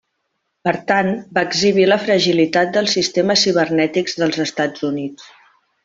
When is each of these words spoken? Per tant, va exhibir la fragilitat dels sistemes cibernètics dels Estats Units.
Per 0.67 0.71
tant, 0.91 1.11
va 1.37 1.43
exhibir 1.49 1.85
la 1.91 1.99
fragilitat 2.07 2.73
dels 2.79 2.97
sistemes 2.99 3.47
cibernètics 3.49 4.19
dels 4.23 4.45
Estats 4.49 4.91
Units. 4.93 5.33